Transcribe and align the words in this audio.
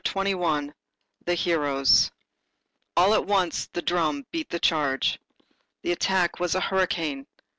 CHAPTER 0.03 0.31
XXI—THE 0.31 1.35
HEROES 1.35 2.09
All 2.97 3.13
at 3.13 3.27
once, 3.27 3.67
the 3.71 3.83
drum 3.83 4.25
beat 4.31 4.49
the 4.49 4.57
charge. 4.57 5.19
The 5.83 5.91
attack 5.91 6.39
was 6.39 6.55
a 6.55 6.59
hurricane. 6.61 7.27